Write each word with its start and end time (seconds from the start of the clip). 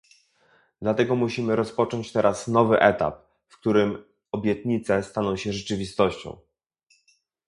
Dlatego 0.81 1.15
musimy 1.15 1.55
rozpocząć 1.55 2.11
teraz 2.11 2.47
nowy 2.47 2.79
etap, 2.79 3.25
w 3.47 3.57
którym 3.59 4.03
obietnice 4.31 5.03
staną 5.03 5.35
się 5.37 5.53
rzeczywistością 5.53 6.37